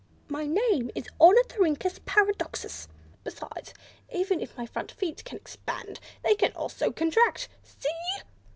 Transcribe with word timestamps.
My 0.29 0.47
name 0.47 0.89
is 0.95 1.05
Ornithorhynchus 1.19 1.99
Paradoxus. 2.07 2.87
Besides, 3.23 3.71
even 4.11 4.41
if 4.41 4.57
my 4.57 4.65
front 4.65 4.91
feet 4.91 5.23
can 5.23 5.37
expand, 5.37 5.99
they 6.23 6.33
can 6.33 6.53
also 6.53 6.91
contract; 6.91 7.47
see! 7.61 8.21